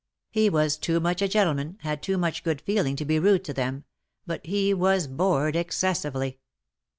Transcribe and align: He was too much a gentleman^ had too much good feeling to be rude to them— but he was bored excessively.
He 0.31 0.49
was 0.49 0.77
too 0.77 0.99
much 0.99 1.21
a 1.21 1.27
gentleman^ 1.27 1.79
had 1.81 2.01
too 2.01 2.17
much 2.17 2.43
good 2.43 2.59
feeling 2.59 2.95
to 2.95 3.05
be 3.05 3.19
rude 3.19 3.43
to 3.43 3.53
them— 3.53 3.83
but 4.25 4.43
he 4.43 4.73
was 4.73 5.05
bored 5.05 5.55
excessively. 5.55 6.39